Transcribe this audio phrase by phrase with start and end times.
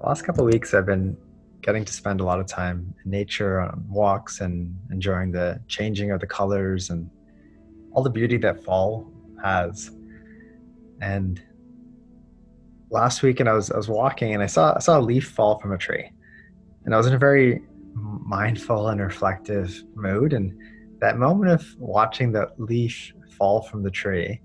[0.00, 1.16] the last couple of weeks, I've been
[1.60, 6.10] getting to spend a lot of time in nature on walks and enjoying the changing
[6.10, 7.10] of the colors and
[7.92, 9.90] all the beauty that fall has.
[11.02, 11.42] And
[12.90, 15.58] last weekend, I was I was walking and I saw I saw a leaf fall
[15.58, 16.10] from a tree,
[16.84, 17.62] and I was in a very
[17.94, 20.32] mindful and reflective mood.
[20.32, 20.58] And
[21.00, 24.40] that moment of watching that leaf fall from the tree,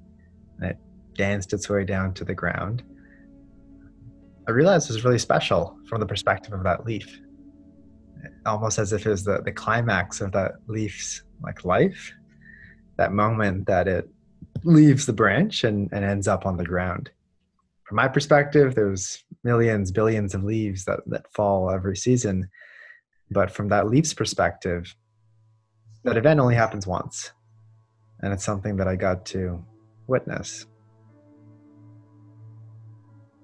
[0.60, 0.78] and it
[1.14, 2.84] danced its way down to the ground
[4.48, 7.20] I realized was really special from the perspective of that leaf.
[8.46, 12.14] Almost as if it was the, the climax of that leaf's like life,
[12.98, 14.08] that moment that it
[14.64, 17.10] leaves the branch and, and ends up on the ground.
[17.84, 22.50] From my perspective, there's millions, billions of leaves that, that fall every season.
[23.32, 24.96] But from that leaf's perspective,
[26.04, 27.32] that event only happens once.
[28.22, 29.64] And it's something that I got to
[30.08, 30.68] witness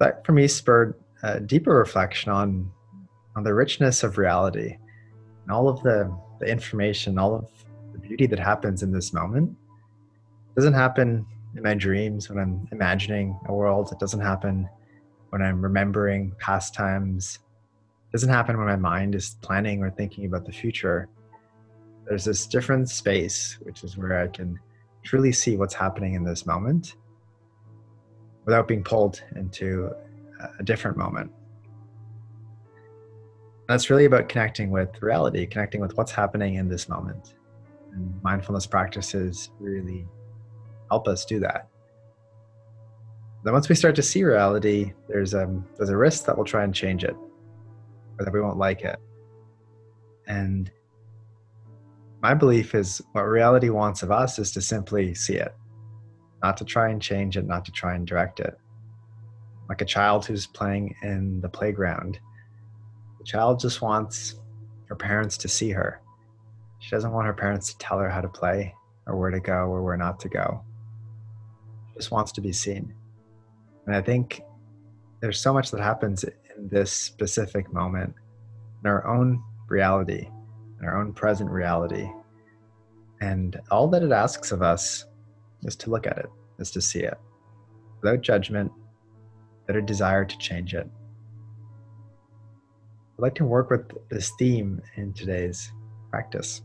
[0.02, 2.72] that for me spurred a deeper reflection on
[3.36, 4.76] on the richness of reality
[5.44, 7.48] and all of the, the information, all of
[7.94, 9.56] the beauty that happens in this moment.
[10.50, 13.90] It doesn't happen in my dreams when I'm imagining a world.
[13.92, 14.68] It doesn't happen
[15.30, 17.40] when I'm remembering past times.
[18.10, 21.08] It doesn't happen when my mind is planning or thinking about the future.
[22.06, 24.60] There's this different space, which is where I can
[25.04, 26.96] truly see what's happening in this moment
[28.46, 29.92] without being pulled into
[30.60, 31.32] a different moment.
[33.68, 37.36] That's really about connecting with reality, connecting with what's happening in this moment.
[37.94, 40.08] And mindfulness practices really
[40.90, 41.68] help us do that.
[43.44, 46.46] Then once we start to see reality, there's a, um, there's a risk that we'll
[46.46, 47.16] try and change it
[48.20, 48.98] or that we won't like it.
[50.28, 50.72] And
[52.22, 55.56] my belief is what reality wants of us is to simply see it
[56.44, 58.58] not to try and change it, not to try and direct it.
[59.70, 62.20] Like a child who's playing in the playground,
[63.20, 64.36] the child just wants
[64.88, 66.02] her parents to see her.
[66.80, 68.74] She doesn't want her parents to tell her how to play
[69.06, 70.64] or where to go or where not to go.
[71.90, 72.94] She just wants to be seen.
[73.86, 74.42] And I think
[75.22, 78.14] there's so much that happens in this specific moment,
[78.84, 80.28] in our own reality,
[80.80, 82.10] in our own present reality.
[83.22, 85.06] And all that it asks of us
[85.64, 86.30] is to look at it,
[86.62, 87.18] is to see it
[88.02, 88.72] without judgment,
[89.68, 90.88] without a desire to change it.
[93.18, 95.72] I'd like to work with this theme in today's
[96.10, 96.62] practice.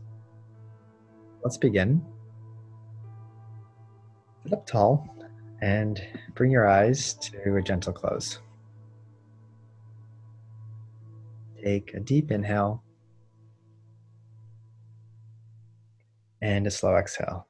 [1.43, 2.03] Let's begin.
[4.43, 5.15] Sit up tall
[5.61, 6.01] and
[6.35, 8.39] bring your eyes to a gentle close.
[11.63, 12.83] Take a deep inhale
[16.41, 17.46] and a slow exhale.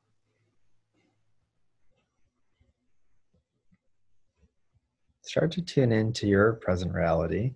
[5.27, 7.53] Start to tune into your present reality.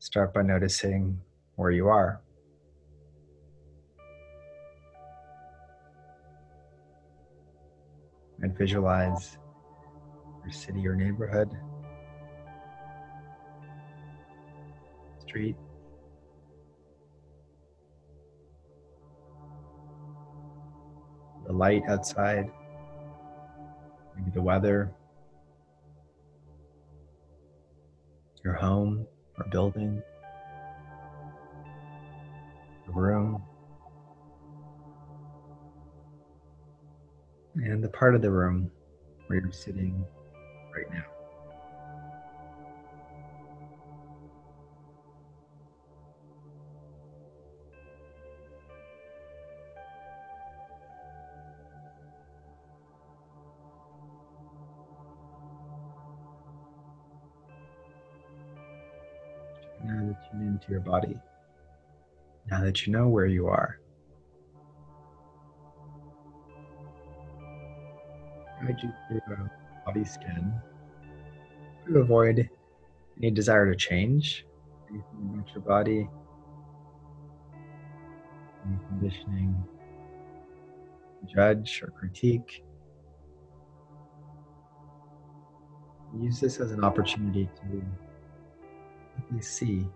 [0.00, 1.20] Start by noticing
[1.54, 2.20] where you are.
[8.40, 9.38] And visualize
[10.42, 11.48] your city or neighborhood,
[15.20, 15.54] street,
[21.46, 22.50] the light outside,
[24.16, 24.92] maybe the weather.
[28.46, 29.04] Your home
[29.36, 30.00] or building,
[32.86, 33.42] the room,
[37.56, 38.70] and the part of the room
[39.26, 40.04] where you're sitting
[40.72, 41.02] right now.
[41.02, 41.15] Now
[60.68, 61.16] your body.
[62.50, 63.78] Now that you know where you are.
[68.62, 69.50] Guide you through a
[69.86, 70.54] body scan
[71.86, 72.48] to avoid
[73.18, 74.46] any desire to change
[74.90, 76.08] anything about your body,
[78.66, 79.64] any conditioning,
[81.26, 82.62] judge or critique.
[86.18, 89.86] Use this as an opportunity to see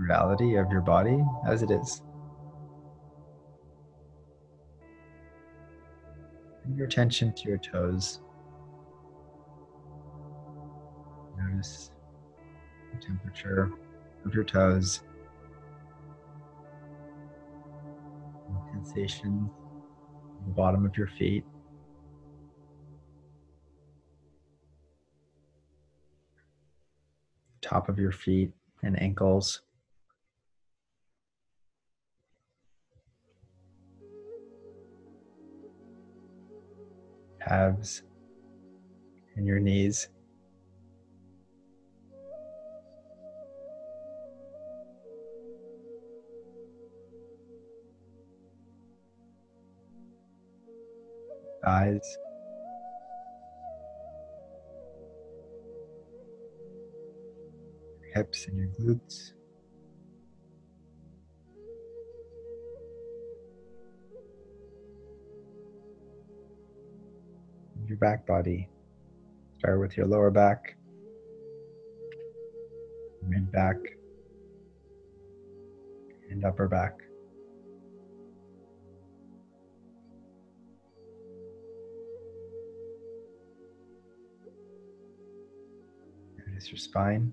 [0.00, 2.02] reality of your body as it is.
[6.64, 8.20] Bring your attention to your toes.
[11.38, 11.90] Notice
[12.92, 13.70] the temperature
[14.24, 15.00] of your toes,
[18.48, 19.50] the sensation
[20.46, 21.44] the bottom of your feet.
[27.62, 28.50] top of your feet
[28.82, 29.62] and ankles.
[37.50, 38.04] Calves
[39.34, 40.08] and your knees.
[51.66, 52.18] Eyes.
[58.14, 59.32] hips and your glutes.
[67.90, 68.68] Your back body.
[69.58, 70.76] Start with your lower back,
[73.26, 73.74] mid back,
[76.30, 76.92] and upper back.
[86.46, 87.32] Notice your spine.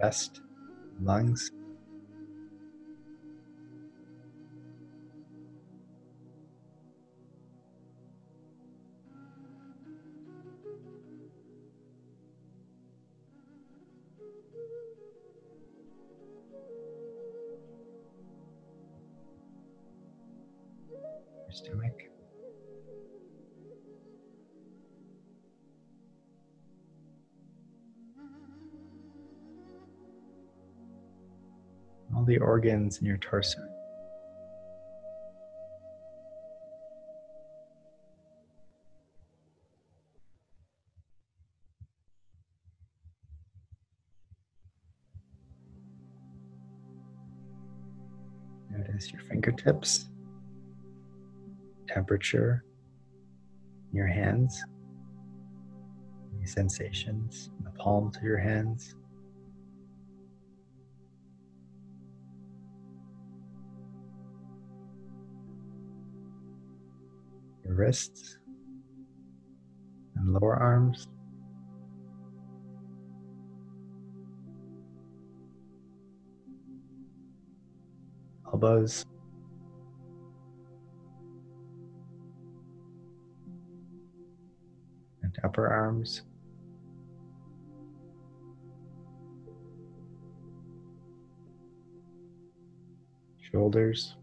[0.00, 0.40] chest,
[1.00, 1.50] lungs.
[32.24, 33.58] All the organs in your torso.
[48.70, 50.06] Notice your fingertips,
[51.86, 52.64] temperature,
[53.92, 54.64] your hands,
[56.46, 58.94] sensations in the palms of your hands.
[67.76, 68.38] Wrists
[70.16, 71.08] and lower arms.
[78.46, 79.04] Elbows.
[85.22, 86.22] And upper arms.
[93.50, 94.14] Shoulders.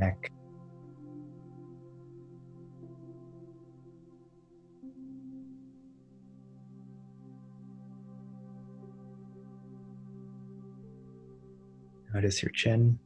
[0.00, 0.32] Neck.
[12.12, 12.98] Notice your chin.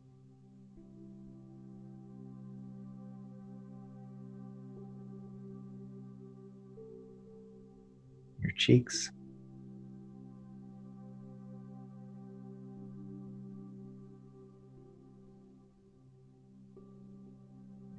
[8.42, 9.10] Your cheeks.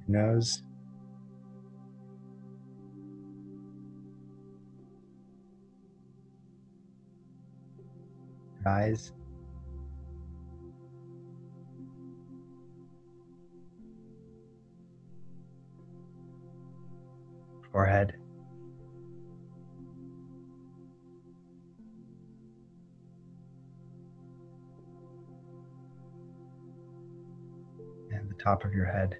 [0.08, 0.62] Nose.
[8.66, 9.12] Eyes.
[17.70, 18.14] Forehead.
[28.10, 29.18] And the top of your head.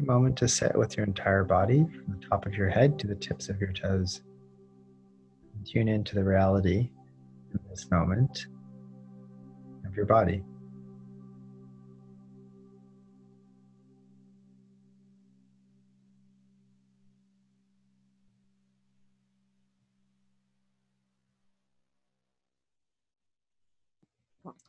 [0.00, 3.06] A moment to sit with your entire body from the top of your head to
[3.06, 4.22] the tips of your toes.
[5.54, 6.90] And tune into the reality
[7.52, 8.46] in this moment
[9.86, 10.42] of your body.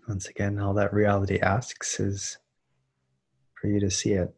[0.07, 2.37] Once again, all that reality asks is
[3.53, 4.35] for you to see it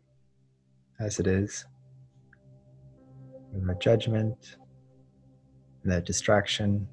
[1.03, 1.65] as it is,
[3.51, 4.55] without judgment,
[5.83, 6.87] without distraction.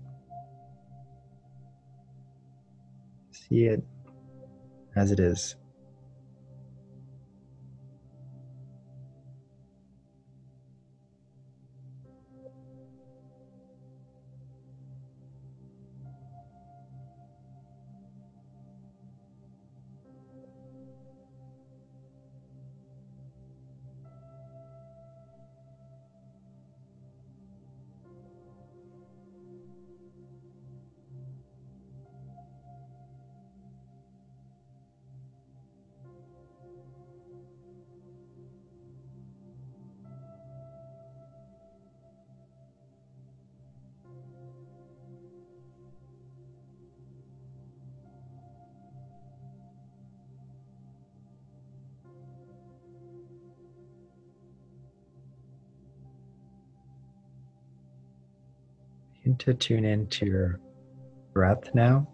[3.30, 3.84] See it
[4.96, 5.54] as it is.
[59.22, 60.60] Begin to tune into your
[61.34, 62.08] breath now.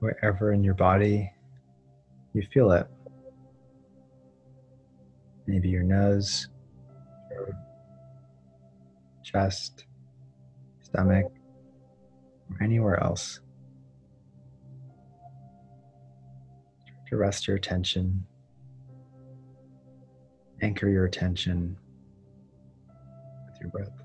[0.00, 1.32] Wherever in your body
[2.34, 2.86] you feel it.
[5.46, 6.48] Maybe your nose,
[7.32, 7.54] throat,
[9.22, 9.86] chest,
[10.82, 11.32] stomach,
[12.50, 13.40] or anywhere else.
[17.14, 18.24] to rest your attention,
[20.62, 21.76] anchor your attention
[23.64, 24.03] your breath.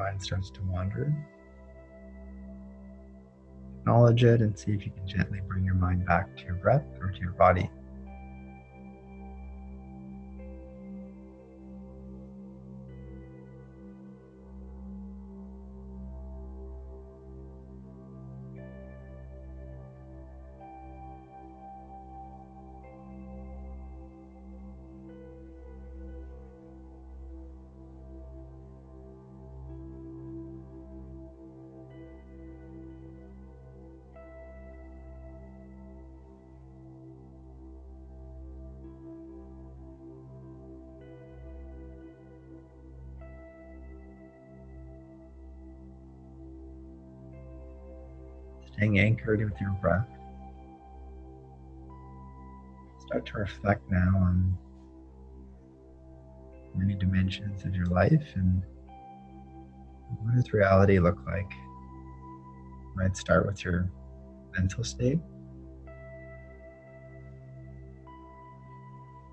[0.00, 1.14] Mind starts to wander,
[3.78, 6.86] acknowledge it and see if you can gently bring your mind back to your breath
[7.00, 7.70] or to your body.
[48.80, 50.08] Staying anchored with your breath.
[53.04, 54.56] Start to reflect now on
[56.74, 58.62] many dimensions of your life and
[60.22, 61.50] what does reality look like?
[61.50, 63.90] You might start with your
[64.56, 65.18] mental state.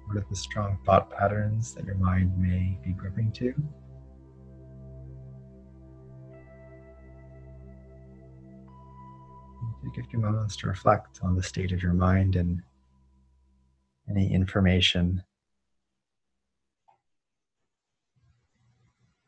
[0.08, 3.54] What are the strong thought patterns that your mind may be gripping to?
[10.18, 12.64] Few moments to reflect on the state of your mind and
[14.10, 15.24] any information,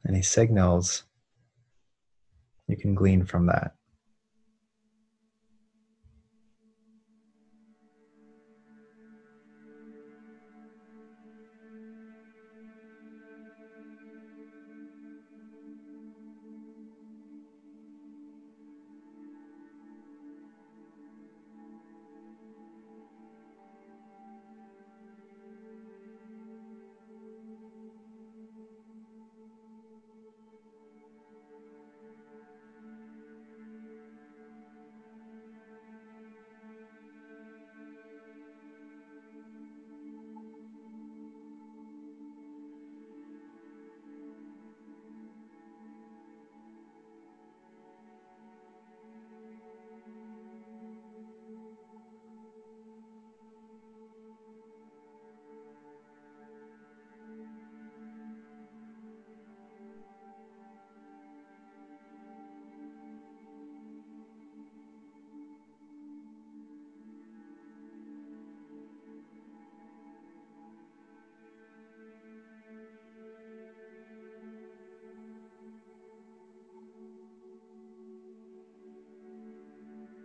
[0.08, 1.03] any signals
[2.67, 3.75] you can glean from that.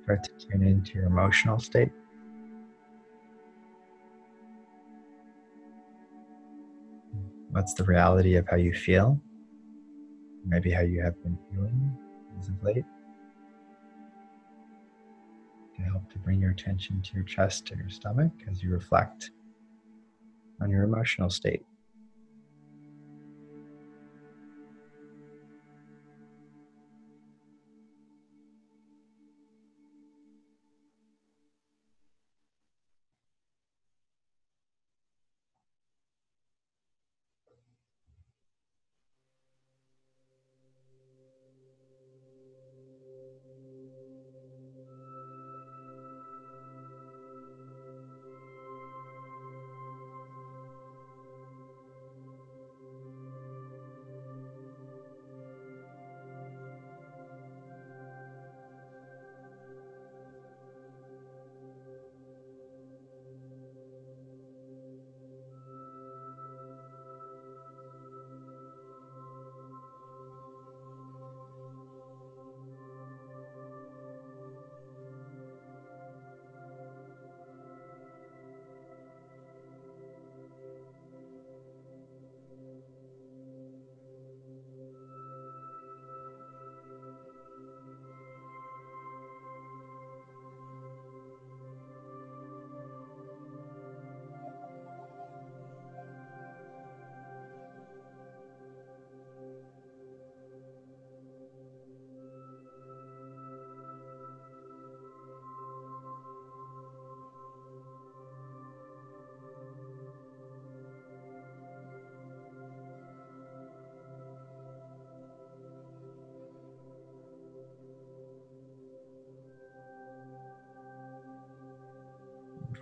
[0.05, 1.91] Start to tune into your emotional state.
[7.53, 9.19] What's the reality of how you feel?
[10.45, 11.97] Maybe how you have been feeling
[12.39, 12.85] as of late.
[15.77, 19.31] To help to bring your attention to your chest to your stomach as you reflect
[20.61, 21.65] on your emotional state.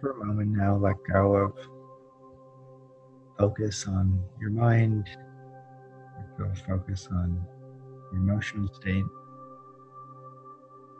[0.02, 1.52] For a moment now, let go of
[3.38, 5.06] focus on your mind,
[6.18, 7.40] let go of focus on
[8.12, 9.04] your emotional state,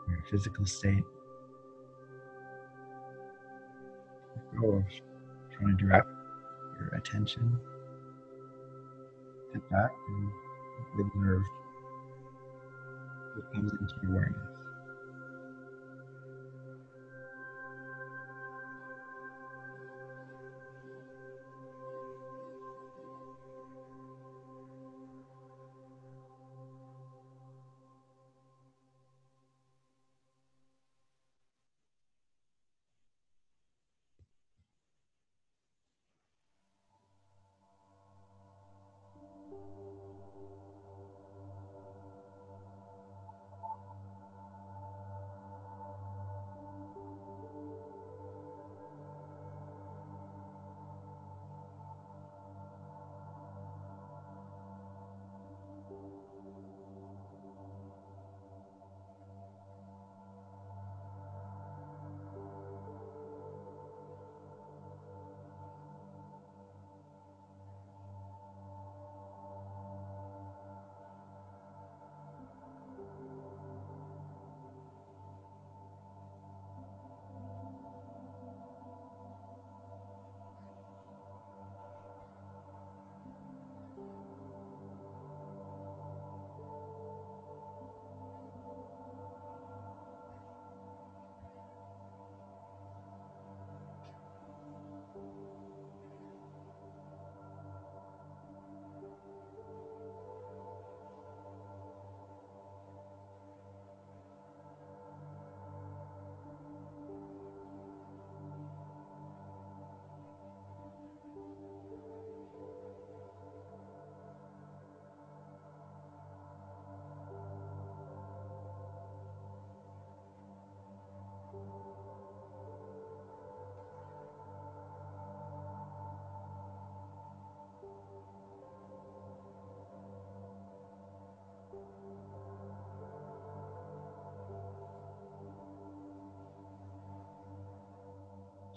[0.07, 1.03] your physical state.
[4.37, 4.83] Let go of
[5.51, 6.07] trying to direct
[6.79, 7.59] your attention.
[9.51, 10.31] Sit back and
[11.01, 11.43] observe
[13.35, 14.52] what comes into your awareness.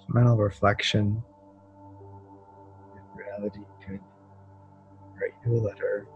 [0.09, 1.23] Mental reflection.
[2.95, 4.01] If reality could
[5.21, 6.07] write you a letter,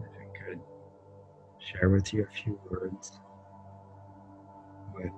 [0.00, 0.60] if it could
[1.58, 3.20] share with you a few words,
[4.94, 5.10] would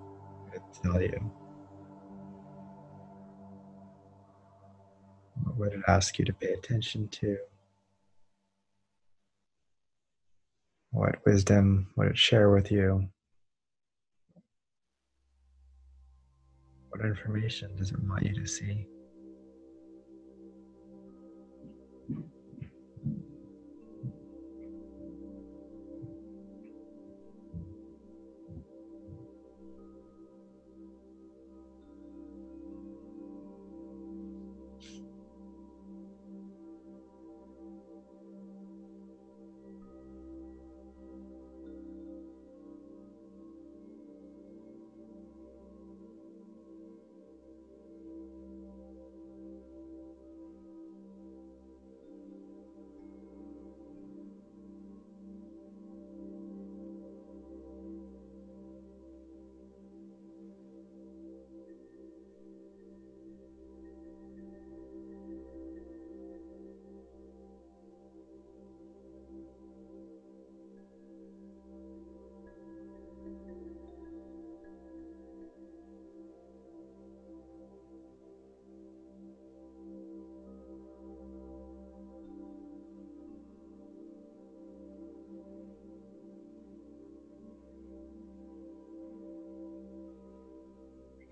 [0.53, 1.31] it tell you?
[5.45, 7.37] What would it ask you to pay attention to?
[10.91, 13.09] What wisdom would it share with you?
[16.99, 18.85] What information does it want you to see?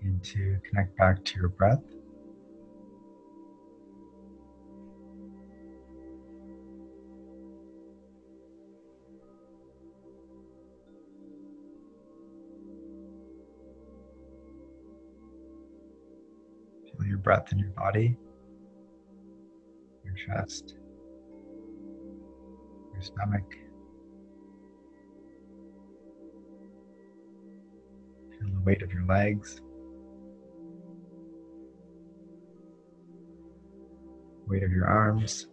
[0.07, 1.83] To connect back to your breath.
[16.83, 18.17] Feel your breath in your body,
[20.03, 20.75] your chest,
[22.93, 23.43] your stomach.
[28.31, 29.61] Feel the weight of your legs.
[34.57, 35.47] Weight of your arms.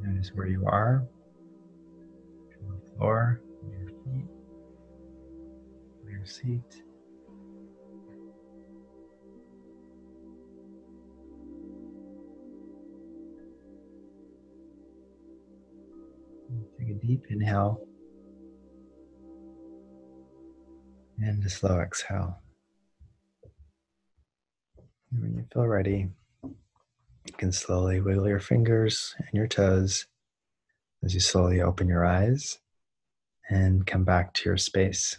[0.00, 1.06] Notice where you are.
[2.50, 4.28] Feel the floor, your feet,
[6.08, 6.82] your seat.
[16.78, 17.86] Take a deep inhale
[21.18, 22.42] and a slow exhale.
[25.42, 26.08] You feel ready,
[26.44, 30.06] you can slowly wiggle your fingers and your toes
[31.02, 32.60] as you slowly open your eyes
[33.50, 35.18] and come back to your space.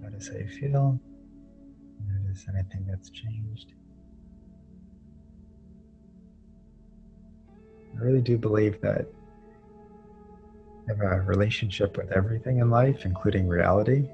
[0.00, 0.98] Notice how you feel.
[2.08, 3.74] Notice anything that's changed.
[8.06, 9.06] Really do believe that
[10.88, 14.08] have a relationship with everything in life, including reality.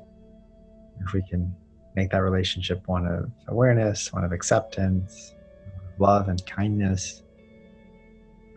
[1.05, 1.55] If we can
[1.95, 5.35] make that relationship one of awareness, one of acceptance,
[5.99, 7.23] love, and kindness,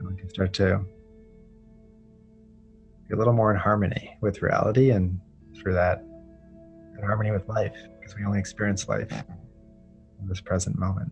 [0.02, 0.86] we can start to
[3.08, 5.20] be a little more in harmony with reality and
[5.58, 6.00] through that
[6.98, 11.12] in harmony with life because we only experience life in this present moment.